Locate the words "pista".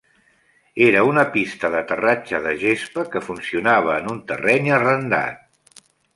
1.35-1.69